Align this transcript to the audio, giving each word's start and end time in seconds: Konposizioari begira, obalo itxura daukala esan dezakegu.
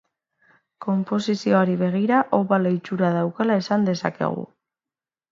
Konposizioari 0.85 1.75
begira, 1.81 2.21
obalo 2.37 2.71
itxura 2.77 3.11
daukala 3.17 3.57
esan 3.65 3.85
dezakegu. 3.91 4.47